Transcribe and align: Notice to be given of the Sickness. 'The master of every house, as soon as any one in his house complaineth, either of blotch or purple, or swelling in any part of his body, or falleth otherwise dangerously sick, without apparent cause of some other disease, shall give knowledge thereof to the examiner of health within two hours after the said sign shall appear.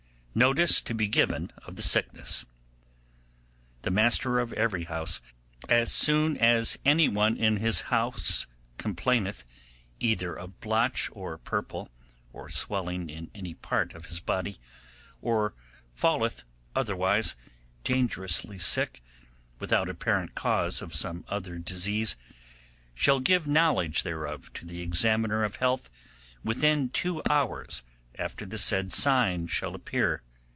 Notice 0.33 0.79
to 0.83 0.93
be 0.95 1.09
given 1.09 1.51
of 1.65 1.75
the 1.75 1.81
Sickness. 1.81 2.45
'The 3.81 3.91
master 3.91 4.39
of 4.39 4.53
every 4.53 4.85
house, 4.85 5.19
as 5.67 5.91
soon 5.91 6.37
as 6.37 6.79
any 6.85 7.09
one 7.09 7.35
in 7.35 7.57
his 7.57 7.81
house 7.81 8.47
complaineth, 8.77 9.43
either 9.99 10.33
of 10.33 10.57
blotch 10.61 11.09
or 11.11 11.37
purple, 11.37 11.91
or 12.31 12.47
swelling 12.47 13.09
in 13.09 13.29
any 13.35 13.55
part 13.55 13.93
of 13.93 14.05
his 14.05 14.21
body, 14.21 14.57
or 15.21 15.53
falleth 15.93 16.45
otherwise 16.77 17.35
dangerously 17.83 18.57
sick, 18.57 19.03
without 19.59 19.89
apparent 19.89 20.33
cause 20.33 20.81
of 20.81 20.95
some 20.95 21.25
other 21.27 21.57
disease, 21.59 22.15
shall 22.95 23.19
give 23.19 23.47
knowledge 23.49 24.03
thereof 24.03 24.49
to 24.53 24.65
the 24.65 24.79
examiner 24.81 25.43
of 25.43 25.57
health 25.57 25.89
within 26.41 26.87
two 26.87 27.21
hours 27.29 27.83
after 28.19 28.45
the 28.45 28.57
said 28.57 28.91
sign 28.91 29.47
shall 29.47 29.73
appear. 29.73 30.21